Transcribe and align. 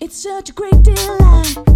It's 0.00 0.22
such 0.22 0.50
a 0.50 0.52
great 0.52 0.82
delight. 0.82 1.74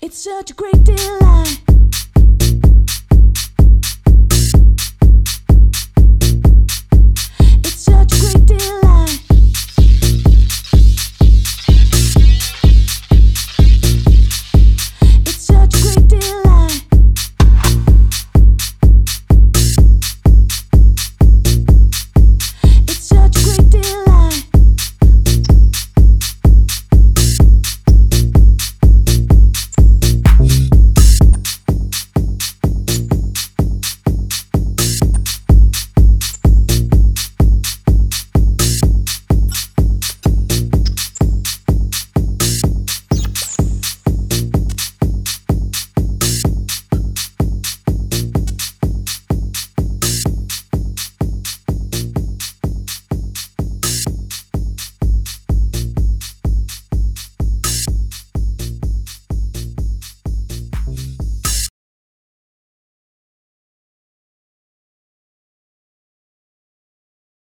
It's 0.00 0.16
such 0.16 0.52
a 0.52 0.54
great 0.54 0.84
delight. 0.84 1.67